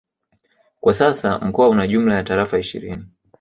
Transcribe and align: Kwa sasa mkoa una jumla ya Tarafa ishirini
Kwa 0.81 0.93
sasa 0.93 1.39
mkoa 1.39 1.69
una 1.69 1.87
jumla 1.87 2.15
ya 2.15 2.23
Tarafa 2.23 2.59
ishirini 2.59 3.05